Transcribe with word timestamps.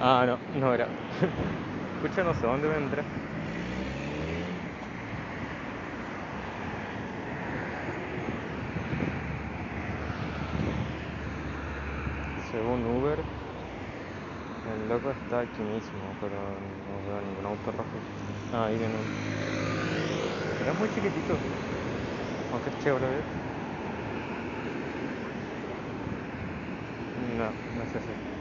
Ah, 0.00 0.24
no, 0.26 0.38
no 0.58 0.74
era. 0.74 0.86
Escucha, 1.94 2.24
no 2.24 2.34
sé 2.34 2.46
dónde 2.46 2.68
vendrá. 2.68 3.04
Según 12.50 12.84
Uber, 12.86 13.18
el 14.64 14.88
loco 14.88 15.10
está 15.10 15.40
aquí 15.40 15.62
mismo, 15.62 16.16
pero 16.20 16.60
no 16.86 17.04
veo 17.04 17.20
ningún 17.20 17.46
auto 17.46 17.70
rojo. 17.72 17.98
Ah, 18.52 18.66
ahí 18.66 18.78
viene 18.78 18.96
uno. 18.96 19.08
Pero 20.58 20.72
es 20.72 20.78
muy 20.78 20.88
chiquitito. 20.88 21.34
Aunque 22.52 22.70
es 22.70 22.78
Chevrolet. 22.78 23.24
No, 27.14 27.54
no 27.76 27.82
es 27.84 27.94
ese. 27.94 28.39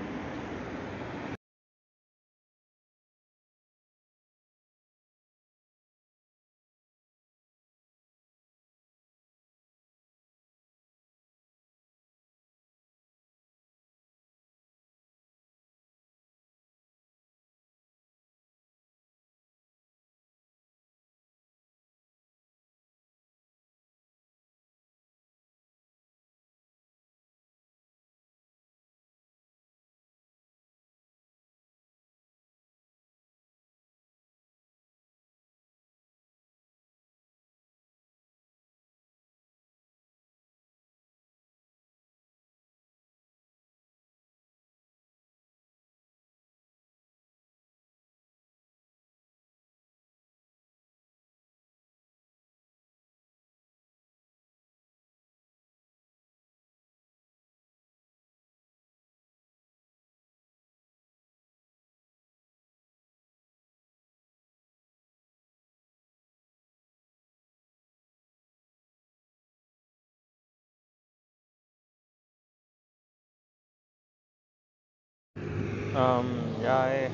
Ya 76.62 76.96
es 76.96 77.14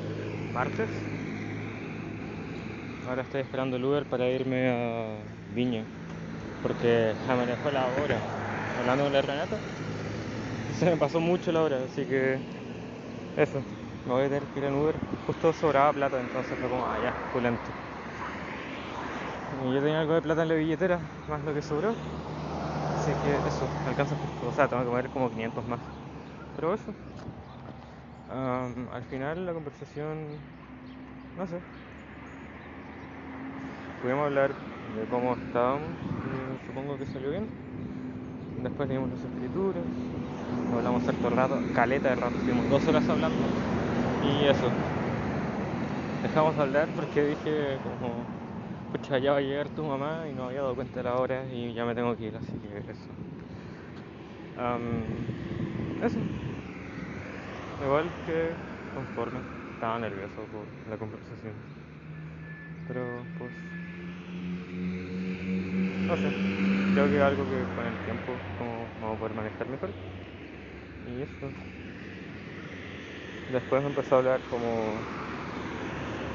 martes. 0.52 0.92
Ahora 3.06 3.22
estoy 3.22 3.42
esperando 3.42 3.78
el 3.78 3.86
Uber 3.86 4.06
para 4.08 4.28
irme 4.30 4.70
a 4.70 5.24
Viña. 5.48 5.86
Porque 6.62 7.16
ya 7.26 7.36
me 7.36 7.46
dejó 7.48 7.72
la 7.72 7.88
hora. 7.90 8.26
Hablando 8.74 9.06
con 9.06 9.14
la 9.14 9.22
Renata. 9.22 9.64
Se 10.68 10.86
me 10.86 10.98
pasó 10.98 11.20
mucho 11.20 11.52
la 11.52 11.64
hora, 11.64 11.84
así 11.86 12.06
que 12.08 12.42
eso. 13.36 13.66
Me 14.06 14.14
voy 14.14 14.24
a 14.26 14.30
tener 14.30 14.50
que 14.50 14.60
ir 14.60 14.66
en 14.66 14.76
Uber. 14.76 15.02
Justo 15.26 15.54
sobraba 15.54 15.94
plata, 15.94 16.20
entonces 16.22 16.58
fue 16.60 16.70
como, 16.70 16.88
ah, 16.88 17.00
ya, 17.00 17.18
pulento. 17.32 17.76
Y 19.50 19.74
yo 19.74 19.80
tenía 19.82 20.02
algo 20.02 20.14
de 20.14 20.22
plata 20.22 20.44
en 20.44 20.50
la 20.50 20.56
billetera, 20.56 21.10
más 21.26 21.44
lo 21.44 21.54
que 21.54 21.62
sobró. 21.62 21.98
Así 22.88 23.18
que 23.18 23.46
eso, 23.48 23.72
alcanza 23.84 24.16
justo. 24.18 24.48
O 24.48 24.54
sea, 24.54 24.68
tengo 24.70 24.84
que 24.84 24.90
poner 24.90 25.10
como 25.12 25.30
500 25.32 25.66
más. 25.66 25.82
Pero 26.54 26.74
eso. 26.74 26.96
Am, 28.40 28.88
al 28.92 29.06
final 29.06 29.46
la 29.46 29.54
conversación, 29.54 30.42
no 31.36 31.48
sé, 31.48 31.64
pudimos 34.00 34.26
hablar 34.26 34.56
de 34.84 35.08
cómo 35.08 35.34
estábamos, 35.36 36.00
supongo 36.66 36.98
que 36.98 37.06
salió 37.06 37.30
bien. 37.32 37.52
Después 38.56 38.88
leímos 38.90 39.10
las 39.10 39.24
escrituras, 39.24 40.14
hablamos 40.70 41.08
harto 41.08 41.30
rato, 41.30 41.66
caleta 41.72 42.10
de 42.10 42.16
rato, 42.16 42.38
estuvimos 42.38 42.68
dos 42.70 42.88
horas 42.88 43.10
hablando 43.10 43.58
y 44.20 44.46
eso. 44.46 44.78
Dejamos 46.22 46.56
de 46.56 46.62
hablar 46.64 46.94
porque 46.94 47.24
dije 47.24 47.80
como, 47.82 48.30
pucha, 48.90 49.20
ya 49.20 49.32
va 49.34 49.38
a 49.40 49.42
llegar 49.42 49.70
tu 49.70 49.86
mamá 49.86 50.28
y 50.30 50.34
no 50.34 50.46
había 50.48 50.62
dado 50.62 50.76
cuenta 50.76 51.00
de 51.00 51.04
la 51.06 51.18
hora 51.18 51.52
y 51.52 51.74
ya 51.74 51.86
me 51.86 51.96
tengo 51.96 52.16
que 52.18 52.26
ir, 52.26 52.36
así 52.38 52.60
que 52.60 52.80
eso. 52.92 53.18
Eso. 56.00 56.30
Igual 57.80 58.14
que 58.22 58.60
conforme, 58.90 59.48
estaba 59.70 59.98
nervioso 60.00 60.50
por 60.50 60.74
la 60.86 60.98
conversación. 60.98 61.64
Pero 62.84 63.30
pues, 63.34 63.54
no 66.08 66.18
sé, 66.18 66.36
creo 66.90 67.10
que 67.10 67.22
algo 67.22 67.48
que 67.50 67.70
con 67.70 67.86
el 67.86 68.02
tiempo 68.02 68.46
como 68.56 68.94
vamos 68.98 69.16
a 69.18 69.20
poder 69.20 69.34
manejar 69.36 69.68
mejor. 69.68 69.96
Y 71.06 71.22
eso. 71.22 71.56
Después 73.48 73.84
empezó 73.84 74.16
a 74.16 74.18
hablar 74.20 74.46
como 74.46 75.10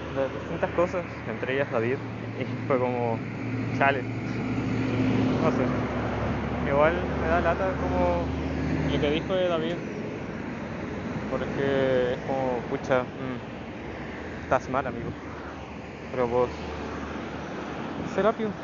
de 0.09 0.29
distintas 0.31 0.73
cosas, 0.73 1.23
entre 1.27 1.55
ellas 1.55 1.71
David, 1.71 2.00
y 2.34 2.45
fue 2.67 2.79
como, 2.79 3.25
chale, 3.73 4.09
no 5.39 5.50
sé. 5.53 5.73
Igual 6.65 7.12
me 7.17 7.29
da 7.29 7.43
lata 7.43 7.77
como 7.77 8.33
lo 8.87 9.00
que 9.00 9.11
dijo 9.11 9.34
de 9.34 9.49
David, 9.49 9.81
porque 11.31 12.15
es 12.15 12.23
como, 12.23 12.65
pucha, 12.69 13.07
mm, 13.17 13.39
estás 14.41 14.69
mal, 14.69 14.87
amigo. 14.87 15.17
Pero 16.11 16.29
vos, 16.29 16.53
serapio, 18.03 18.57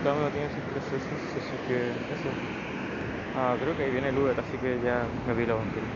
cada 0.00 0.14
uno 0.16 0.30
tiene 0.30 0.50
sus 0.50 0.64
procesos, 0.64 1.36
así 1.36 1.58
que 1.60 2.00
eso. 2.08 2.38
Ah, 3.32 3.56
creo 3.60 3.76
que 3.76 3.82
ahí 3.84 3.92
viene 3.92 4.10
el 4.10 4.18
Uber, 4.18 4.38
así 4.40 4.58
que 4.60 4.80
ya 4.80 5.12
me 5.22 5.34
vi 5.34 5.46
la 5.46 5.54
vampiro. 5.54 5.92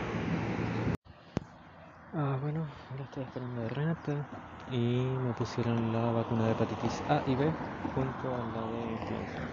Ah, 2.11 2.37
bueno, 2.39 2.71
ahora 2.89 3.05
estoy 3.05 3.23
esperando 3.23 3.63
a 3.63 3.67
Renata 3.67 4.27
y 4.67 5.17
me 5.19 5.33
pusieron 5.33 5.91
la 5.91 6.11
vacuna 6.11 6.45
de 6.45 6.51
hepatitis 6.51 7.03
A 7.07 7.23
y 7.25 7.35
B 7.35 7.57
junto 7.93 8.35
a 8.35 8.43
la 8.43 8.67
de 8.67 8.91
influenza. 8.91 9.49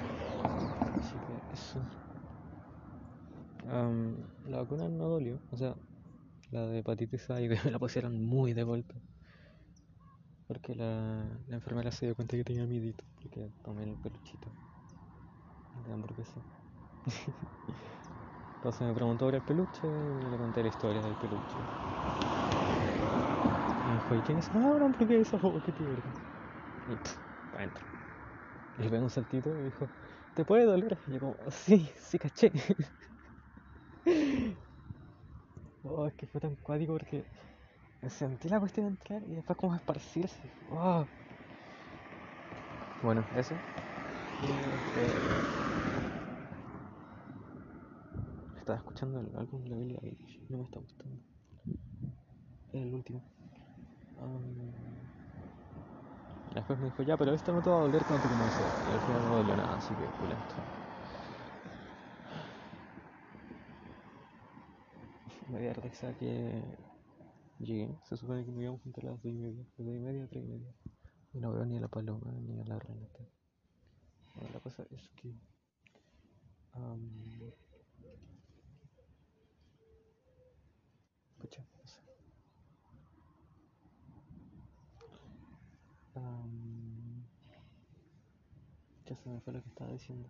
Así 1.00 1.20
que 1.20 1.42
eso. 1.48 1.88
Am, 3.68 4.16
la 4.44 4.58
vacuna 4.58 4.88
no 4.88 5.08
dolió, 5.08 5.40
o 5.50 5.56
sea, 5.56 5.74
la 6.50 6.66
de 6.66 6.78
hepatitis 6.78 7.28
A 7.30 7.40
y 7.40 7.48
B 7.48 7.58
me 7.64 7.70
la 7.70 7.78
pusieron 7.78 8.24
muy 8.24 8.52
de 8.52 8.62
golpe. 8.62 8.94
Porque 10.46 10.74
la, 10.74 11.26
enfermera 11.50 11.90
se 11.90 12.06
dio 12.06 12.14
cuenta 12.14 12.36
que 12.36 12.44
tenía 12.44 12.64
miedito, 12.66 13.04
porque 13.16 13.50
tomé 13.64 13.82
el 13.82 13.96
peluchito 13.96 14.48
de 15.84 15.92
hamburguesa. 15.92 16.40
Entonces 18.56 18.82
me 18.82 18.94
preguntó 18.94 19.26
por 19.26 19.34
el 19.34 19.42
peluche 19.42 19.86
y 19.86 20.30
le 20.30 20.38
conté 20.38 20.62
la 20.62 20.68
historia 20.68 21.02
del 21.02 21.14
peluche. 21.16 21.56
Y 23.82 23.88
me 23.88 23.94
dijo, 23.94 24.14
¿y 24.14 24.20
quién 24.20 24.38
es? 24.38 24.48
Ah, 24.52 24.58
una 24.58 24.86
hamburguesa, 24.86 25.38
oh, 25.42 25.60
qué 25.64 25.72
tierno. 25.72 26.12
Y 26.88 26.96
pff, 26.96 27.16
para 27.50 27.64
adentro. 27.64 27.84
Y 28.78 28.82
le 28.82 28.90
pegué 28.90 29.02
un 29.02 29.10
saltito 29.10 29.50
y 29.50 29.54
me 29.54 29.64
dijo, 29.64 29.88
¿te 30.34 30.44
puede 30.44 30.64
doler? 30.64 30.98
Y 31.06 31.12
yo 31.12 31.20
como, 31.20 31.50
sí, 31.50 31.88
sí 31.96 32.18
caché. 32.18 32.52
Oh, 35.84 36.06
es 36.06 36.14
que 36.14 36.26
fue 36.26 36.40
tan 36.40 36.54
cuático 36.56 36.92
porque 36.92 37.24
sentí 38.08 38.48
la 38.48 38.60
cuestión 38.60 38.86
entrar 38.86 39.22
y 39.24 39.34
después 39.36 39.58
como 39.58 39.74
esparcirse. 39.76 40.52
Oh. 40.68 41.06
Bueno, 43.00 43.26
eso. 43.34 43.60
Eh, 44.96 45.42
estaba 48.56 48.78
escuchando 48.78 49.20
el 49.20 49.34
álbum 49.36 49.64
de 49.64 49.76
Billie 49.76 49.98
Eilish, 50.02 50.40
no 50.48 50.58
me 50.58 50.64
está 50.64 50.80
gustando. 50.80 51.22
El 52.72 52.94
último. 52.94 53.24
Después 56.46 56.76
me 56.80 56.86
dijo, 56.86 57.02
ya, 57.04 57.16
pero 57.16 57.32
esto 57.34 57.52
no 57.52 57.62
te 57.62 57.70
va 57.70 57.76
a 57.76 57.80
doler 57.80 58.04
tanto 58.04 58.28
como 58.28 58.46
eso. 58.46 58.74
Y 58.82 58.90
al 58.90 59.00
final 59.00 59.22
no 59.24 59.36
dolió 59.36 59.54
nada, 59.56 59.76
así 59.76 59.94
que 59.96 60.10
pulento. 60.10 60.75
Me 65.48 65.60
dio 65.60 65.72
risa 65.74 66.12
que 66.18 66.62
llegué, 67.58 67.88
se 68.08 68.16
supone 68.16 68.44
que 68.44 68.50
me 68.50 68.62
íbamos 68.64 68.82
juntos 68.82 69.04
a 69.04 69.06
las 69.06 69.22
2 69.22 69.32
y 69.32 69.36
media, 69.36 69.64
de 69.78 69.84
2 69.84 69.94
y 69.94 69.98
media 70.00 70.24
a 70.24 70.26
3 70.26 70.44
y 70.44 70.48
media. 70.48 70.74
Y 71.34 71.38
no 71.38 71.52
veo 71.52 71.64
ni 71.64 71.76
a 71.76 71.80
la 71.80 71.88
paloma 71.88 72.32
ni 72.32 72.60
a 72.60 72.64
la 72.64 72.78
Renata. 72.78 73.24
Bueno, 74.34 74.50
la 74.52 74.60
cosa 74.60 74.82
es 74.90 75.08
que 75.16 75.32
am, 76.72 77.00
escuché, 81.30 81.60
no 81.60 81.86
sé. 81.86 82.00
Um, 86.16 87.24
ya 89.06 89.16
se 89.16 89.28
me 89.28 89.40
fue 89.40 89.52
lo 89.52 89.62
que 89.62 89.68
estaba 89.68 89.92
diciendo. 89.92 90.28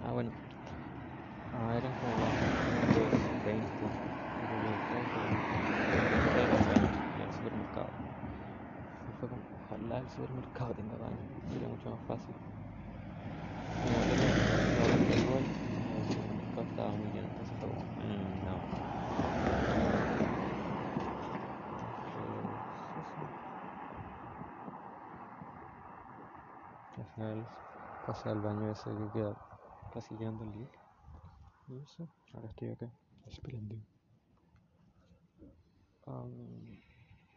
Ah, 0.00 0.12
bueno. 0.12 0.32
Ah, 1.52 1.76
eran 1.76 1.94
como 1.94 2.16
las 2.16 2.34
20, 3.44 3.82
en 7.14 7.20
el 7.20 7.32
supermercado. 7.32 7.92
Y 9.06 9.12
fue 9.12 9.28
como, 9.28 9.42
ojalá 9.52 9.98
el 9.98 10.01
supermercado 10.12 10.74
tenga 10.74 10.96
baño, 10.96 11.24
sería 11.52 11.68
mucho 11.68 11.90
más 11.90 12.02
fácil. 12.04 12.34
No 13.82 14.04
tenía, 14.04 14.34
no 14.76 14.86
tenía 14.90 15.16
igual, 15.16 15.44
el 15.96 16.04
supermercado 16.06 16.66
estaba 16.66 16.92
muy 16.92 17.10
lleno, 17.10 17.28
entonces 17.28 17.56
fue 17.58 17.68
como, 17.68 17.84
mmm, 17.98 18.44
no. 18.44 18.60
Al 26.98 27.06
final 27.14 27.46
pasé 28.06 28.28
al 28.28 28.40
baño 28.40 28.70
ese 28.70 28.90
que 28.90 29.10
queda 29.10 29.34
casi 29.92 30.14
llegando 30.16 30.44
el 30.44 30.52
día. 30.52 30.68
Y 31.68 31.78
eso, 31.78 32.06
ahora 32.34 32.48
estoy 32.48 32.68
acá, 32.68 32.90
esperando. 33.26 33.76
Um, 36.06 36.91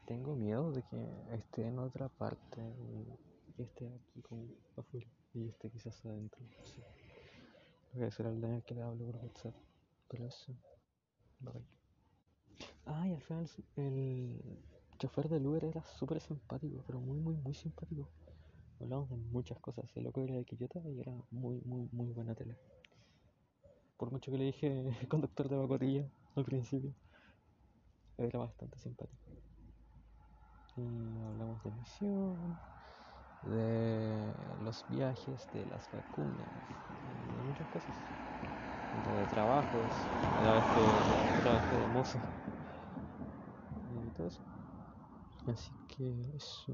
tengo 0.06 0.36
miedo 0.36 0.72
de 0.72 0.84
que 0.84 1.36
esté 1.36 1.68
en 1.68 1.80
otra 1.80 2.10
parte 2.10 2.62
y 3.58 3.62
esté 3.62 3.88
aquí 3.88 4.22
como 4.22 4.46
afuera 4.78 5.08
y 5.34 5.50
esté 5.50 5.70
quizás 5.70 6.06
adentro. 6.06 6.42
Lo 7.92 8.00
voy 8.00 8.06
a 8.06 8.08
hacer 8.08 8.28
al 8.28 8.40
Daniel 8.40 8.64
que 8.64 8.76
le 8.76 8.82
hablo 8.82 9.06
por 9.06 9.16
WhatsApp. 9.18 9.56
Pero 10.08 10.26
eso, 10.26 10.54
bye. 11.40 11.66
Ah, 12.86 13.08
y 13.08 13.14
al 13.14 13.22
final 13.22 13.50
el 13.78 14.40
chofer 15.00 15.28
del 15.28 15.46
Uber 15.46 15.66
era 15.66 15.84
súper 15.84 16.22
simpático, 16.22 16.84
pero 16.86 17.00
muy, 17.00 17.20
muy, 17.20 17.36
muy 17.38 17.54
simpático. 17.54 18.10
Hablamos 18.80 19.10
de 19.10 19.18
muchas 19.18 19.60
cosas. 19.60 19.86
El 19.96 20.04
loco 20.04 20.22
era 20.22 20.36
de 20.36 20.46
Quillota 20.46 20.80
y 20.90 21.00
era 21.00 21.14
muy, 21.32 21.62
muy, 21.66 21.90
muy 21.92 22.12
buena 22.12 22.36
tele. 22.36 22.56
Por 23.98 24.12
mucho 24.12 24.32
que 24.32 24.38
le 24.38 24.46
dije 24.46 24.86
conductor 25.10 25.50
de 25.50 25.56
bacotilla 25.56 26.08
al 26.36 26.46
principio, 26.46 26.94
era 28.18 28.40
bastante 28.40 28.78
simpático. 28.78 29.24
Y 30.78 31.18
hablamos 31.26 31.64
de 31.64 31.72
misión, 31.72 32.58
de 33.44 34.34
los 34.62 34.86
viajes, 34.90 35.48
de 35.54 35.66
las 35.66 35.90
vacunas, 35.92 36.48
de 36.68 37.44
muchas 37.44 37.68
cosas. 37.68 37.96
De 39.06 39.26
trabajos, 39.28 39.90
de 40.40 40.64
que 40.74 41.42
trabajé 41.42 41.76
de 41.78 41.88
moza. 41.88 42.20
Y 43.90 44.10
todo 44.18 44.28
eso. 44.28 44.42
Así 45.48 45.72
que 45.88 46.12
eso. 46.36 46.74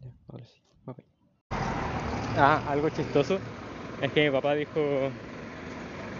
Ya, 0.00 0.10
ahora 0.28 0.44
sí. 0.44 0.60
Bye. 0.86 1.16
Ah, 2.38 2.62
algo 2.68 2.88
chistoso 2.90 3.38
es 4.00 4.12
que 4.12 4.24
mi 4.24 4.30
papá 4.30 4.54
dijo, 4.54 4.80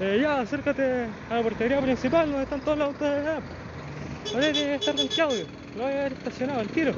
eh, 0.01 0.19
ya, 0.21 0.41
acércate 0.41 1.09
a 1.31 1.37
la 1.37 1.43
portería 1.43 1.81
principal 1.81 2.29
donde 2.29 2.45
están 2.45 2.61
todos 2.61 2.79
los 2.79 2.89
autos 2.89 3.09
de 3.09 3.23
la 3.23 3.35
Ahora 3.35 4.53
tiene 4.53 4.53
que 4.53 4.75
estar 4.75 4.97
Don 4.97 5.09
Claudio, 5.09 5.47
lo 5.77 5.85
voy 5.85 5.93
a 5.93 6.01
haber 6.01 6.13
estacionado 6.13 6.61
al 6.61 6.69
tiro. 6.69 6.93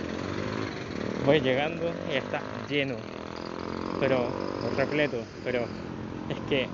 Voy 1.27 1.41
llegando 1.41 1.85
y 2.11 2.17
está 2.17 2.41
lleno, 2.71 2.95
pero 4.01 4.29
repleto, 4.77 5.17
pero 5.45 5.67
es 6.31 6.41
que 6.49 6.67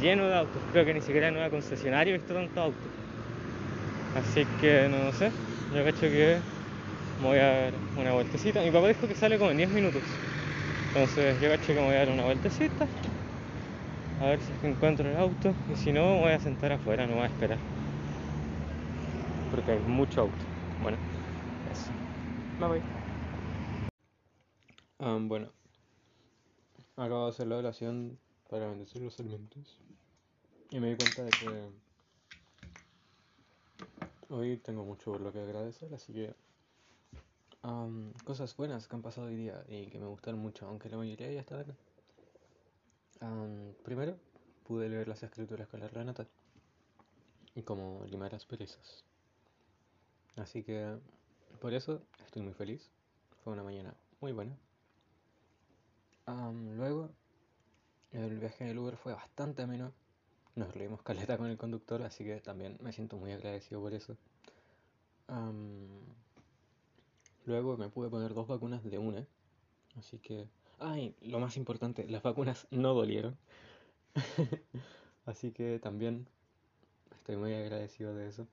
lleno 0.00 0.26
de 0.28 0.36
autos. 0.36 0.62
Creo 0.72 0.84
que 0.84 0.94
ni 0.94 1.00
siquiera 1.00 1.28
en 1.28 1.36
una 1.36 1.50
concesionaria 1.50 2.12
he 2.14 2.18
visto 2.18 2.34
tantos 2.34 2.56
autos. 2.58 2.90
Así 4.14 4.44
que 4.60 4.88
no 4.88 5.12
sé, 5.12 5.30
yo 5.74 5.84
cacho 5.84 6.00
que 6.00 6.38
me 7.20 7.28
voy 7.28 7.38
a 7.38 7.46
dar 7.46 7.72
una 7.96 8.12
vueltecita. 8.12 8.60
Mi 8.60 8.70
papá 8.70 8.88
dijo 8.88 9.06
que 9.06 9.14
sale 9.14 9.38
como 9.38 9.50
en 9.52 9.58
10 9.58 9.70
minutos. 9.70 10.02
Entonces 10.88 11.40
yo 11.40 11.48
cacho 11.48 11.68
que 11.68 11.74
me 11.74 11.86
voy 11.86 11.94
a 11.94 11.98
dar 11.98 12.10
una 12.10 12.24
vueltecita. 12.24 12.86
A 14.20 14.26
ver 14.26 14.40
si 14.40 14.52
es 14.52 14.58
que 14.58 14.68
encuentro 14.68 15.08
el 15.08 15.16
auto. 15.16 15.54
Y 15.72 15.76
si 15.76 15.92
no, 15.92 16.14
me 16.14 16.20
voy 16.20 16.32
a 16.32 16.40
sentar 16.40 16.72
afuera, 16.72 17.06
no 17.06 17.14
voy 17.14 17.22
a 17.22 17.26
esperar. 17.26 17.58
Porque 19.50 19.72
hay 19.72 19.78
mucho 19.80 20.20
auto. 20.22 20.44
Bueno, 20.82 20.98
eso. 21.70 21.92
Me 22.58 22.66
voy. 22.66 22.80
Um, 24.98 25.28
bueno, 25.28 25.52
acabo 26.96 27.24
de 27.24 27.30
hacer 27.30 27.46
la 27.48 27.58
oración 27.58 28.18
para 28.48 28.68
bendecir 28.68 29.02
los 29.02 29.18
alimentos 29.18 29.80
y 30.70 30.78
me 30.80 30.90
di 30.90 30.96
cuenta 30.96 31.24
de 31.24 31.34
que 31.34 31.70
hoy 34.28 34.56
tengo 34.58 34.84
mucho 34.84 35.12
por 35.12 35.20
lo 35.20 35.32
que 35.32 35.40
agradecer, 35.40 35.92
así 35.94 36.12
que 36.12 36.34
um, 37.64 38.12
cosas 38.24 38.56
buenas 38.56 38.86
que 38.88 38.96
han 38.96 39.02
pasado 39.02 39.26
hoy 39.26 39.36
día 39.36 39.64
y 39.68 39.86
que 39.90 39.98
me 39.98 40.06
gustaron 40.06 40.40
mucho, 40.40 40.66
aunque 40.66 40.88
la 40.88 40.96
mayoría 40.96 41.32
ya 41.32 41.40
acá. 41.42 41.64
Um, 43.20 43.74
primero, 43.84 44.18
pude 44.64 44.88
leer 44.88 45.08
las 45.08 45.22
escrituras 45.22 45.68
con 45.68 45.80
la 45.80 45.88
Renata 45.88 46.26
y 47.54 47.62
como 47.62 48.04
limar 48.06 48.32
las 48.32 48.46
perezas. 48.46 49.04
Así 50.36 50.62
que 50.62 50.98
por 51.60 51.74
eso 51.74 52.02
estoy 52.24 52.42
muy 52.42 52.54
feliz. 52.54 52.90
Fue 53.42 53.52
una 53.52 53.62
mañana 53.62 53.94
muy 54.20 54.32
buena. 54.32 54.56
Luego, 56.76 57.10
el 58.12 58.38
viaje 58.38 58.64
en 58.64 58.70
el 58.70 58.78
Uber 58.78 58.96
fue 58.96 59.12
bastante 59.12 59.62
ameno. 59.62 59.92
Nos 60.54 60.74
reímos 60.74 61.02
caleta 61.02 61.38
con 61.38 61.46
el 61.46 61.56
conductor, 61.56 62.02
así 62.02 62.24
que 62.24 62.40
también 62.40 62.78
me 62.80 62.92
siento 62.92 63.16
muy 63.16 63.32
agradecido 63.32 63.80
por 63.80 63.94
eso. 63.94 64.16
Luego 67.44 67.76
me 67.76 67.88
pude 67.88 68.10
poner 68.10 68.34
dos 68.34 68.46
vacunas 68.46 68.84
de 68.84 68.98
una. 68.98 69.26
Así 69.98 70.18
que... 70.18 70.48
Ay, 70.78 71.14
lo 71.20 71.38
más 71.38 71.56
importante, 71.56 72.06
las 72.08 72.22
vacunas 72.22 72.66
no 72.70 72.94
dolieron. 72.94 73.36
así 75.26 75.52
que 75.52 75.78
también 75.78 76.28
estoy 77.14 77.36
muy 77.36 77.54
agradecido 77.54 78.14
de 78.14 78.28
eso. 78.28 78.46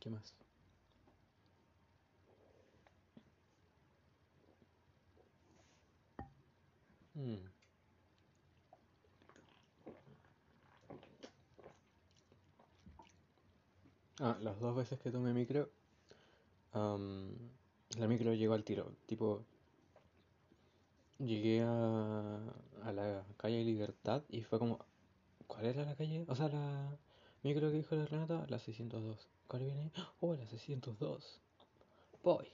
¿Qué 0.00 0.10
más? 0.10 0.34
Mm. 7.16 7.50
Ah, 14.20 14.36
las 14.40 14.60
dos 14.60 14.76
veces 14.76 15.00
que 15.00 15.10
tomé 15.10 15.32
micro, 15.32 15.68
am, 16.72 17.30
la 17.98 18.06
micro 18.08 18.34
llegó 18.34 18.54
al 18.54 18.64
tiro. 18.64 18.92
Tipo, 19.06 19.44
llegué 21.18 21.62
a, 21.62 22.38
a 22.82 22.92
la 22.92 23.24
calle 23.36 23.62
Libertad 23.64 24.22
y 24.28 24.42
fue 24.42 24.58
como, 24.58 24.78
¿cuál 25.48 25.66
era 25.66 25.84
la 25.84 25.96
calle? 25.96 26.24
O 26.28 26.36
sea, 26.36 26.48
la 26.48 26.98
micro 27.42 27.70
que 27.70 27.78
dijo 27.78 27.96
la 27.96 28.06
Renata, 28.06 28.46
la 28.48 28.58
602. 28.58 29.28
¿Cuál 29.50 29.64
viene 29.64 29.80
ahí? 29.80 29.92
Oh, 30.20 30.32
la 30.36 30.46
602. 30.46 31.40
Voy. 32.22 32.46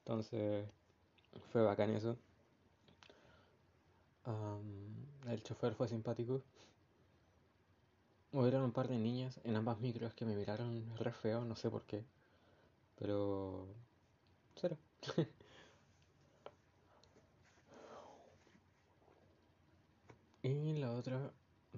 Entonces, 0.00 0.68
fue 1.50 1.62
bacán 1.62 1.88
eso. 1.88 2.18
El 5.26 5.42
chofer 5.42 5.74
fue 5.74 5.88
simpático. 5.88 6.42
Hubieron 8.30 8.64
un 8.64 8.72
par 8.72 8.88
de 8.88 8.98
niñas 8.98 9.40
en 9.42 9.56
ambas 9.56 9.80
micros 9.80 10.12
que 10.12 10.26
me 10.26 10.36
miraron 10.36 10.84
re 10.98 11.12
feo, 11.12 11.46
no 11.46 11.56
sé 11.56 11.70
por 11.70 11.84
qué. 11.86 12.04
Pero... 12.98 13.66
Cero. 14.54 14.76
Y 20.42 20.78
la 20.78 20.92
otra 20.92 21.32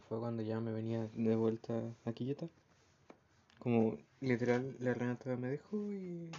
fue 0.09 0.19
cuando 0.19 0.43
ya 0.43 0.61
me 0.61 0.73
venía 0.73 1.09
de 1.15 1.37
vuelta 1.37 1.73
a 2.05 2.13
Quillota. 2.13 2.51
Como 3.59 3.99
literal 4.21 4.77
la 4.81 4.95
Renata 4.95 5.37
me 5.37 5.49
dejó 5.49 5.93
y 5.93 6.31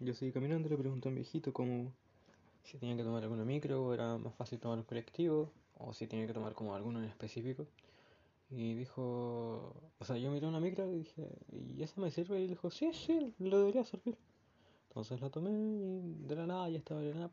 yo 0.00 0.14
seguí 0.14 0.32
caminando, 0.32 0.68
le 0.68 0.76
pregunté 0.76 1.08
a 1.08 1.10
un 1.10 1.16
viejito 1.16 1.52
como 1.52 1.92
si 2.64 2.78
tenía 2.78 2.96
que 2.96 3.04
tomar 3.04 3.22
alguna 3.22 3.44
micro 3.44 3.84
o 3.84 3.94
era 3.94 4.18
más 4.18 4.34
fácil 4.34 4.58
tomar 4.58 4.78
un 4.78 4.84
colectivo 4.84 5.52
o 5.78 5.92
si 5.92 6.06
tenía 6.06 6.26
que 6.26 6.32
tomar 6.32 6.54
como 6.54 6.74
alguno 6.74 6.98
en 6.98 7.06
específico. 7.06 7.66
Y 8.50 8.74
dijo, 8.74 9.74
o 9.98 10.04
sea, 10.04 10.18
yo 10.18 10.30
miré 10.30 10.46
una 10.46 10.60
micro 10.60 10.86
y 10.92 10.98
dije, 10.98 11.26
¿y 11.52 11.82
esa 11.82 12.00
me 12.00 12.10
sirve? 12.10 12.40
Y 12.40 12.46
dijo, 12.46 12.70
sí, 12.70 12.92
sí, 12.92 13.34
le 13.38 13.56
debería 13.56 13.84
servir. 13.84 14.16
Entonces 14.88 15.20
la 15.20 15.30
tomé 15.30 15.50
y 15.50 16.26
de 16.26 16.36
la 16.36 16.46
nada 16.46 16.68
ya 16.68 16.78
estaba 16.78 17.02
en 17.02 17.16
el 17.16 17.22
app. 17.22 17.32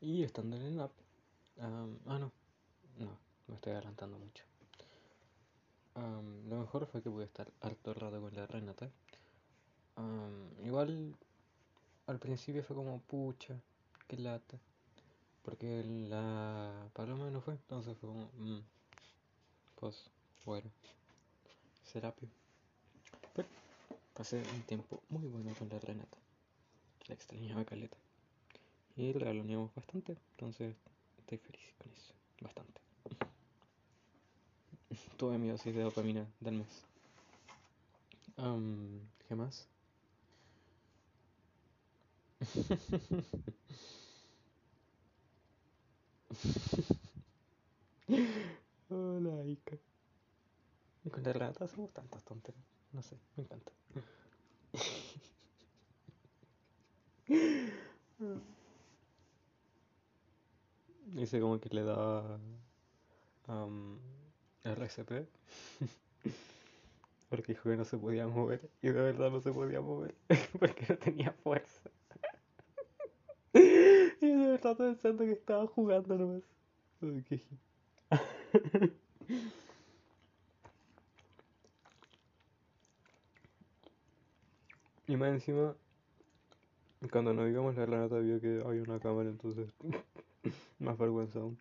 Y 0.00 0.24
estando 0.24 0.56
en 0.56 0.62
el 0.62 0.80
app, 0.80 0.92
am, 1.60 1.96
ah, 2.06 2.18
no, 2.18 2.32
no, 2.98 3.18
me 3.46 3.54
estoy 3.54 3.72
adelantando 3.72 4.18
mucho. 4.18 4.44
Am, 5.94 6.48
lo 6.48 6.60
mejor 6.60 6.86
fue 6.86 7.02
que 7.02 7.10
pude 7.10 7.24
estar 7.24 7.50
harto 7.60 7.92
rato 7.94 8.20
con 8.20 8.34
la 8.34 8.46
Renata. 8.46 8.90
Am, 9.96 10.50
igual 10.64 11.14
al 12.06 12.18
principio 12.18 12.62
fue 12.64 12.76
como, 12.76 13.00
pucha, 13.00 13.54
qué 14.08 14.16
lata. 14.16 14.58
Porque 15.42 15.82
la 15.84 16.88
paloma 16.92 17.30
no 17.30 17.40
fue, 17.40 17.54
entonces 17.54 17.96
fue 17.98 18.08
como, 18.08 18.30
mm, 18.38 18.60
pues, 19.76 20.10
bueno, 20.44 20.70
serapio. 21.84 22.28
Pero 23.34 23.48
pasé 24.14 24.42
un 24.54 24.62
tiempo 24.62 25.00
muy 25.08 25.26
bueno 25.28 25.52
con 25.58 25.68
la 25.68 25.78
Renata. 25.78 26.16
La 27.08 27.14
extrañaba 27.14 27.64
caleta. 27.64 27.96
Y 28.96 29.12
la 29.14 29.30
aloneamos 29.30 29.74
bastante, 29.74 30.16
entonces 30.32 30.76
estoy 31.18 31.38
feliz 31.38 31.74
con 31.78 31.92
eso, 31.92 32.14
bastante. 32.40 32.91
Tuve 35.22 35.38
mi 35.38 35.50
dosis 35.50 35.72
de 35.72 35.82
dopamina 35.82 36.26
del 36.40 36.54
mes. 36.54 36.82
Um, 38.38 38.98
¿Qué 39.28 39.36
más? 39.36 39.68
Hola, 48.90 49.46
Ica. 49.46 49.78
Y 51.04 51.10
con 51.10 51.22
la 51.22 51.32
rata 51.32 51.66
hacemos 51.66 51.92
tantas 51.92 52.24
tonterías. 52.24 52.66
No 52.90 53.00
sé, 53.00 53.16
me 53.36 53.44
encanta. 53.44 53.70
Dice 61.14 61.40
como 61.40 61.60
que 61.60 61.68
le 61.68 61.84
da 61.84 62.40
um, 63.46 64.00
RCP 64.64 65.26
porque 67.30 67.54
dijo 67.54 67.70
que 67.70 67.76
no 67.76 67.84
se 67.84 67.96
podía 67.96 68.26
mover 68.26 68.68
y 68.82 68.88
de 68.88 68.92
verdad 68.92 69.30
no 69.30 69.40
se 69.40 69.52
podía 69.52 69.80
mover 69.80 70.14
porque 70.58 70.86
no 70.88 70.98
tenía 70.98 71.32
fuerza. 71.32 71.90
y 73.54 74.26
de 74.26 74.46
verdad 74.48 74.76
pensando 74.76 75.24
que 75.24 75.32
estaba 75.32 75.66
jugando 75.66 76.16
nomás. 76.16 76.42
Y 85.08 85.16
más 85.16 85.30
encima, 85.30 85.74
cuando 87.10 87.32
nos 87.32 87.50
íbamos 87.50 87.76
la 87.76 87.86
Renata 87.86 88.18
vio 88.18 88.40
que 88.40 88.62
había 88.64 88.82
una 88.82 89.00
cámara, 89.00 89.28
entonces 89.28 89.68
más 90.78 90.98
vergüenza 90.98 91.40
aún. 91.40 91.58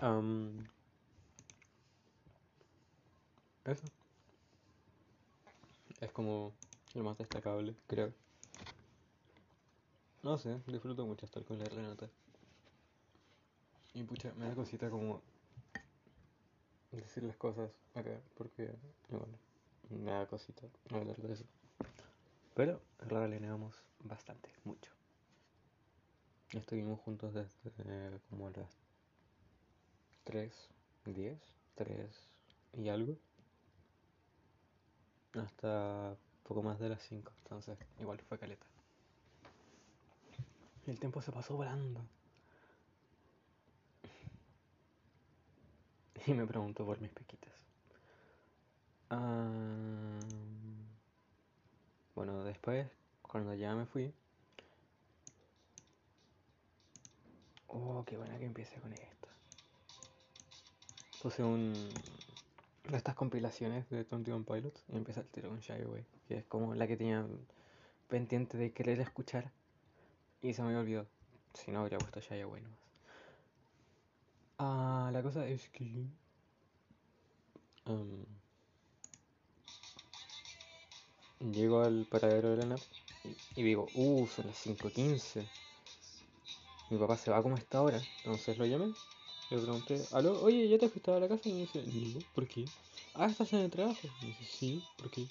Am, 0.00 0.64
eso 3.64 3.82
es 6.00 6.12
como 6.12 6.52
lo 6.94 7.02
más 7.02 7.18
destacable, 7.18 7.74
creo. 7.88 8.12
No 10.22 10.38
sé, 10.38 10.60
disfruto 10.66 11.04
mucho 11.04 11.26
estar 11.26 11.44
con 11.44 11.58
la 11.58 11.64
Renata. 11.64 12.08
Y 13.94 14.04
pucha, 14.04 14.32
me 14.34 14.48
da 14.48 14.54
cosita 14.54 14.88
como 14.88 15.20
decir 16.92 17.24
las 17.24 17.36
cosas 17.36 17.70
acá, 17.94 18.20
porque, 18.36 18.70
bueno, 19.08 19.38
me 19.90 20.12
da 20.12 20.26
cosita 20.26 20.62
hablar 20.90 21.16
de 21.16 21.32
eso. 21.32 21.44
Pero 22.54 22.80
regaleamos 23.00 23.74
bastante, 24.04 24.50
mucho. 24.64 24.92
Estuvimos 26.52 27.00
juntos 27.00 27.34
desde 27.34 28.20
como 28.30 28.50
las 28.50 28.87
3, 30.28 30.52
10, 31.06 31.38
3 31.74 32.28
y 32.74 32.90
algo. 32.90 33.16
Hasta 35.32 36.14
poco 36.42 36.62
más 36.62 36.78
de 36.78 36.90
las 36.90 37.02
5, 37.04 37.32
entonces 37.38 37.78
igual 37.98 38.20
fue 38.28 38.38
caleta. 38.38 38.66
El 40.86 41.00
tiempo 41.00 41.22
se 41.22 41.32
pasó 41.32 41.56
volando. 41.56 42.02
Y 46.26 46.34
me 46.34 46.46
preguntó 46.46 46.84
por 46.84 47.00
mis 47.00 47.10
pequitas. 47.10 47.54
Ah, 49.08 50.18
bueno, 52.14 52.44
después, 52.44 52.86
cuando 53.22 53.54
ya 53.54 53.74
me 53.74 53.86
fui. 53.86 54.12
Oh, 57.68 58.04
qué 58.06 58.18
buena 58.18 58.36
que 58.38 58.44
empiece 58.44 58.78
con 58.78 58.92
esto. 58.92 59.17
Puse 61.22 61.42
un. 61.42 61.72
de 62.88 62.96
estas 62.96 63.14
compilaciones 63.14 63.88
de 63.90 64.04
21 64.04 64.44
Pilots 64.44 64.84
y 64.88 64.96
empieza 64.96 65.20
el 65.20 65.26
tiro 65.26 65.48
con 65.48 65.60
Shy 65.60 65.82
Away, 65.82 66.04
que 66.28 66.38
es 66.38 66.44
como 66.44 66.74
la 66.74 66.86
que 66.86 66.96
tenía 66.96 67.26
pendiente 68.08 68.56
de 68.56 68.72
querer 68.72 69.00
escuchar 69.00 69.50
y 70.40 70.54
se 70.54 70.62
me 70.62 70.76
olvidó. 70.76 71.06
Si 71.54 71.70
no, 71.70 71.80
habría 71.80 71.98
puesto 71.98 72.20
Shy 72.20 72.40
Away 72.40 72.62
nomás. 72.62 72.78
Ah, 74.58 75.10
la 75.12 75.22
cosa 75.22 75.46
es 75.46 75.68
que. 75.70 76.06
um, 77.86 78.24
llego 81.40 81.82
al 81.82 82.06
paradero 82.10 82.50
de 82.50 82.56
la 82.58 82.66
nave 82.66 82.82
y, 83.24 83.60
y 83.60 83.62
digo, 83.64 83.86
uh, 83.94 84.26
son 84.26 84.46
las 84.46 84.66
5.15. 84.66 85.48
Mi 86.90 86.98
papá 86.98 87.16
se 87.16 87.30
va 87.30 87.42
como 87.42 87.56
a 87.56 87.58
esta 87.58 87.82
hora, 87.82 88.00
entonces 88.18 88.56
lo 88.58 88.66
llamé. 88.66 88.92
Le 89.50 89.58
pregunté, 89.58 90.04
aló, 90.12 90.42
oye, 90.42 90.68
¿ya 90.68 90.76
te 90.78 90.90
fuiste 90.90 91.10
a 91.10 91.18
la 91.18 91.28
casa? 91.28 91.48
Y 91.48 91.52
me 91.52 91.60
dice, 91.60 91.82
no, 91.82 92.20
¿por 92.34 92.46
qué? 92.46 92.66
Ah, 93.14 93.26
¿estás 93.26 93.50
en 93.54 93.60
el 93.60 93.70
trabajo? 93.70 93.98
Y 94.02 94.26
me 94.26 94.32
dice, 94.32 94.44
sí, 94.44 94.82
¿por 94.98 95.10
qué? 95.10 95.26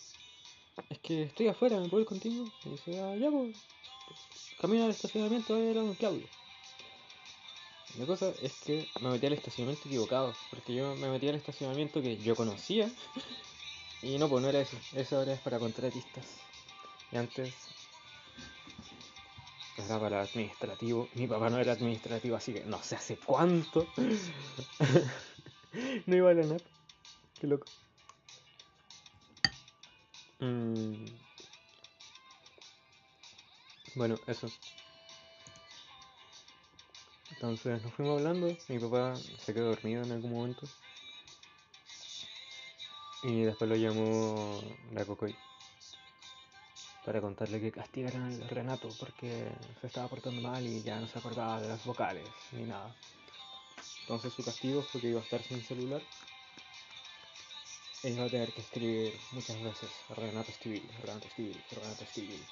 Es 0.90 1.00
que 1.00 1.24
estoy 1.24 1.48
afuera, 1.48 1.80
¿me 1.80 1.88
puedo 1.88 2.02
ir 2.02 2.08
contigo? 2.08 2.46
Y 2.66 2.70
dice, 2.70 3.00
ah, 3.00 3.16
ya, 3.16 3.30
pues. 3.30 3.56
Camina 4.60 4.86
al 4.86 4.92
estacionamiento, 4.92 5.56
era 5.56 5.82
don 5.82 5.94
Claudio. 5.94 6.26
La 8.00 8.06
cosa 8.06 8.34
es 8.42 8.54
que 8.66 8.88
me 9.02 9.10
metí 9.10 9.28
al 9.28 9.34
estacionamiento 9.34 9.88
equivocado, 9.88 10.34
porque 10.50 10.74
yo 10.74 10.96
me 10.96 11.10
metí 11.10 11.28
al 11.30 11.36
estacionamiento 11.36 12.02
que 12.02 12.18
yo 12.18 12.36
conocía 12.36 12.92
y 14.02 14.18
no, 14.18 14.30
pues 14.30 14.42
no 14.42 14.50
era 14.50 14.62
eso. 14.62 14.78
Esa 14.96 15.20
hora 15.20 15.34
es 15.34 15.40
para 15.42 15.60
contratistas. 15.60 16.26
Y 17.12 17.18
antes 17.18 17.67
era 19.88 20.00
para 20.00 20.22
administrativo. 20.22 21.10
Mi 21.16 21.28
papá 21.28 21.50
no 21.50 21.58
era 21.58 21.72
administrativo, 21.72 22.36
así 22.36 22.54
que 22.54 22.64
no 22.66 22.82
sé 22.84 22.96
hace 22.96 23.18
cuánto. 23.18 23.88
no 26.06 26.16
iba 26.16 26.30
a 26.30 26.34
la 26.34 26.46
NAP. 26.46 26.62
Qué 27.40 27.48
loco. 27.48 27.66
Mm. 30.40 31.06
Bueno, 33.96 34.16
eso. 34.28 34.52
Entonces 37.32 37.82
nos 37.82 37.94
fuimos 37.94 38.20
hablando. 38.20 38.56
Mi 38.68 38.80
papá 38.80 39.16
se 39.16 39.54
quedó 39.54 39.70
dormido 39.70 40.04
en 40.04 40.12
algún 40.12 40.32
momento. 40.32 40.68
Y 43.24 43.44
después 43.44 43.70
lo 43.70 43.76
llamó 43.76 44.62
la 44.92 45.06
Cocoy 45.06 45.36
para 47.08 47.22
contarle 47.22 47.62
que 47.62 47.72
castigaran 47.72 48.26
al 48.26 48.50
Renato 48.50 48.90
porque 49.00 49.50
se 49.80 49.88
estaba 49.88 50.10
portando 50.10 50.42
mal 50.42 50.62
y 50.68 50.84
ya 50.84 51.00
no 51.00 51.08
se 51.08 51.18
acordaba 51.18 51.62
de 51.62 51.70
las 51.70 51.86
vocales 51.86 52.28
ni 52.52 52.64
nada. 52.64 52.94
Entonces 54.02 54.34
su 54.34 54.44
castigo 54.44 54.82
fue 54.82 55.00
que 55.00 55.08
iba 55.08 55.22
a 55.22 55.24
estar 55.24 55.42
sin 55.42 55.64
celular 55.64 56.02
e 58.04 58.10
iba 58.10 58.26
a 58.26 58.30
tener 58.30 58.52
que 58.52 58.60
escribir 58.60 59.18
muchas 59.32 59.58
veces 59.64 59.90
Renato 60.18 60.52
Estivil, 60.52 60.86
Renato 61.02 61.28
Estivil, 61.28 61.64
Renato 61.72 62.04
Estivil 62.04 62.46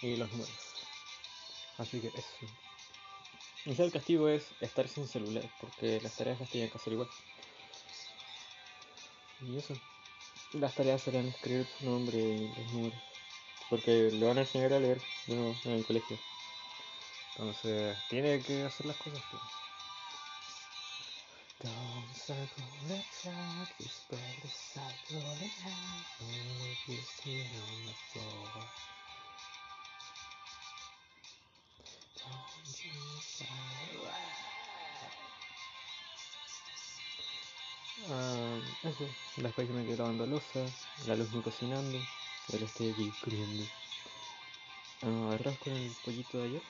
y 0.00 0.16
los 0.16 0.32
números. 0.32 0.56
Así 1.76 2.00
que 2.00 2.08
eso. 2.08 2.46
Ya 3.66 3.84
el 3.84 3.92
castigo 3.92 4.30
es 4.30 4.46
estar 4.62 4.88
sin 4.88 5.06
celular 5.06 5.44
porque 5.60 6.00
las 6.00 6.16
tareas 6.16 6.40
las 6.40 6.48
tenían 6.48 6.70
que 6.70 6.78
hacer 6.78 6.94
igual. 6.94 7.08
Y 9.42 9.58
eso. 9.58 9.74
Las 10.54 10.74
tareas 10.74 11.02
serán 11.02 11.26
escribir 11.28 11.66
su 11.78 11.84
nombre 11.84 12.16
y 12.16 12.48
los 12.48 12.72
números. 12.72 13.13
Porque 13.70 14.10
le 14.12 14.26
van 14.26 14.38
a 14.38 14.42
enseñar 14.42 14.72
a 14.72 14.78
leer 14.78 15.00
de 15.26 15.34
nuevo 15.34 15.56
en 15.64 15.72
el 15.72 15.86
colegio. 15.86 16.18
Entonces, 17.36 17.96
tiene 18.08 18.40
que 18.40 18.62
hacer 18.64 18.86
las 18.86 18.96
cosas. 18.96 19.22
Pues. 19.30 19.42
Don't 21.64 22.14
circle 22.14 22.64
the 22.88 23.02
track, 23.22 23.74
you 23.78 23.86
spread 23.86 24.36
the 24.42 24.48
cycle 24.48 25.22
around. 25.22 26.04
All 26.20 26.28
of 26.60 26.88
you 26.88 26.98
sit 27.00 27.46
on 27.56 27.86
the 27.86 27.94
floor. 28.12 28.66
Don't 32.20 32.84
you 32.84 32.90
sigh. 33.22 33.74
Ah, 38.10 38.58
eso. 38.82 39.08
Después 39.36 39.66
yo 39.66 39.74
me 39.74 39.86
quedé 39.86 39.96
lavando 39.96 40.26
losa, 40.26 40.60
la 41.06 41.16
luz 41.16 41.32
me 41.32 41.40
cocinando, 41.40 41.98
ahora 42.52 42.64
estoy 42.64 42.90
aquí 42.90 43.12
comiendo. 43.22 43.64
Ah, 45.02 45.34
arroz 45.34 45.58
con 45.58 45.72
el 45.72 45.92
pollito 46.04 46.38
de 46.38 46.44
ayer. 46.44 46.62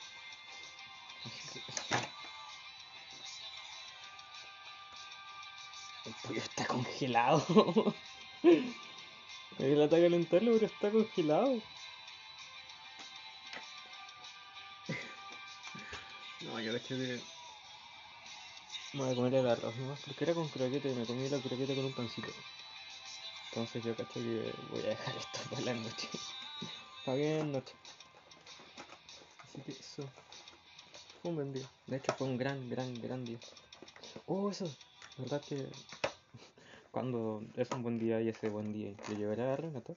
El 6.05 6.13
pollo 6.23 6.41
está 6.41 6.65
congelado. 6.67 7.95
El 9.59 9.81
ataque 9.81 10.05
a 10.05 10.09
calentarlo, 10.09 10.53
pero 10.53 10.65
está 10.65 10.91
congelado. 10.91 11.61
No, 16.41 16.59
yo 16.59 16.73
cacho 16.73 16.95
que. 16.95 17.21
Me 18.93 19.03
voy 19.03 19.11
a 19.11 19.15
comer 19.15 19.35
el 19.35 19.49
arroz 19.49 19.75
nomás, 19.77 19.99
porque 20.05 20.25
era 20.25 20.33
con 20.33 20.47
croqueta 20.49 20.89
y 20.89 20.93
me 20.93 21.05
comí 21.05 21.27
la 21.29 21.39
croqueta 21.39 21.73
con 21.73 21.85
un 21.85 21.93
pancito. 21.93 22.31
Entonces 23.55 23.85
yo 23.85 23.95
cacho 23.95 24.15
que 24.15 24.53
voy 24.69 24.81
a 24.81 24.87
dejar 24.87 25.15
esto 25.17 25.39
para 25.49 25.61
la 25.61 25.73
noche. 25.75 26.09
Para 27.05 27.17
bien 27.17 27.53
noche. 27.53 27.73
Así 29.43 29.61
que 29.61 29.71
eso. 29.71 30.03
Fue 31.21 31.31
un 31.31 31.35
buen 31.35 31.53
día. 31.53 31.69
De 31.87 31.95
hecho 31.95 32.13
fue 32.17 32.27
un 32.27 32.37
gran, 32.37 32.69
gran, 32.69 32.93
gran 33.01 33.23
día. 33.23 33.39
Oh, 34.25 34.49
eso. 34.49 34.65
La 35.17 35.23
verdad 35.23 35.41
que 35.47 35.69
cuando 36.91 37.45
es 37.55 37.71
un 37.71 37.81
buen 37.81 37.97
día 37.97 38.19
y 38.19 38.27
ese 38.27 38.49
buen 38.49 38.73
día 38.73 38.93
le 39.07 39.15
llevará 39.15 39.53
a 39.53 39.55
Renata, 39.55 39.93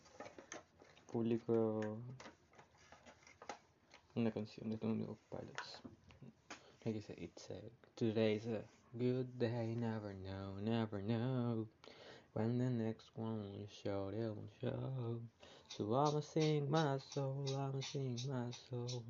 publico 1.11 1.99
una 4.15 4.31
canción 4.31 4.71
de 4.71 4.79
Tony 4.79 5.05
Pilots. 5.31 5.81
Like 6.85 6.97
I 6.97 7.03
said, 7.03 7.19
it's 7.19 7.51
a, 7.51 7.61
today's 7.97 8.47
a 8.47 8.63
good 8.97 9.27
day, 9.37 9.75
never 9.75 10.15
know, 10.15 10.61
never 10.63 11.03
know. 11.03 11.67
When 12.39 12.57
the 12.57 12.71
next 12.71 13.11
one 13.17 13.41
will 13.51 13.69
show, 13.83 14.13
they 14.13 14.23
will 14.23 14.49
show. 14.61 15.19
So 15.71 15.93
I'ma 15.93 16.21
sing 16.21 16.71
my 16.71 16.99
soul, 17.13 17.45
I'ma 17.49 17.81
sing 17.81 18.17
my 18.29 18.47
soul. 18.71 19.03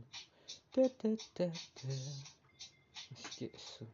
Da, 0.72 0.88
da, 1.02 1.10
da. 1.36 1.52
Así 3.12 3.28
que 3.38 3.50
eso. 3.54 3.86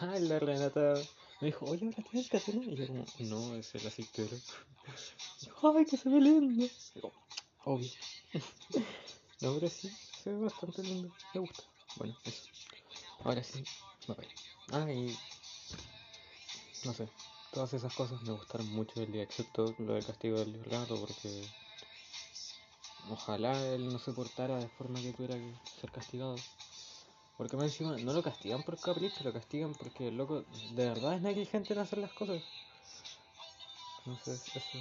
Ay, 0.00 0.20
la 0.20 0.38
Renata 0.38 1.02
me 1.40 1.48
dijo, 1.48 1.66
oye, 1.66 1.86
ahora 1.86 2.08
tienes 2.08 2.32
hacerlo. 2.32 2.62
Y 2.62 2.76
yo 2.76 2.86
como, 2.86 3.04
no, 3.18 3.56
es 3.56 3.74
el 3.74 3.84
aceitero. 3.84 4.36
Dijo, 5.40 5.76
ay, 5.76 5.84
que 5.84 5.96
se 5.96 6.08
ve 6.08 6.20
lindo. 6.20 6.70
Obvio. 7.64 7.90
no, 9.40 9.54
pero 9.54 9.68
sí, 9.68 9.90
se 10.22 10.30
ve 10.30 10.44
bastante 10.44 10.84
lindo. 10.84 11.12
Me 11.34 11.40
gusta. 11.40 11.64
Bueno, 11.96 12.16
eso. 12.24 12.50
Ahora 13.24 13.42
sí, 13.42 13.64
me. 14.08 14.16
Ah, 14.72 14.90
y... 14.90 15.16
No 16.84 16.92
sé, 16.92 17.08
todas 17.52 17.72
esas 17.74 17.94
cosas 17.94 18.22
me 18.22 18.32
gustaron 18.32 18.68
mucho 18.70 18.98
del 19.00 19.12
día, 19.12 19.22
excepto 19.22 19.74
lo 19.78 19.94
del 19.94 20.04
castigo 20.04 20.38
del 20.38 20.62
gato, 20.64 20.96
porque... 21.00 21.46
Ojalá 23.10 23.52
él 23.66 23.88
no 23.92 23.98
se 23.98 24.12
portara 24.12 24.56
de 24.58 24.68
forma 24.68 25.00
que 25.00 25.12
tuviera 25.12 25.34
que 25.34 25.54
ser 25.80 25.90
castigado. 25.90 26.36
Porque 27.36 27.56
más 27.56 27.66
encima 27.66 27.96
no 27.96 28.12
lo 28.12 28.22
castigan 28.22 28.62
por 28.62 28.78
capricho, 28.78 29.24
lo 29.24 29.32
castigan 29.32 29.74
porque 29.74 30.08
el 30.08 30.16
loco 30.16 30.44
de 30.74 30.88
verdad 30.88 31.14
es 31.14 31.22
negligente 31.22 31.72
en 31.72 31.80
hacer 31.80 31.98
las 31.98 32.12
cosas. 32.12 32.42
Entonces, 34.06 34.44
eso. 34.54 34.78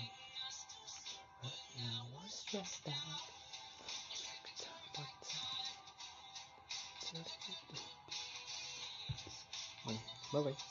Bye 10.31 10.41
bye. 10.43 10.70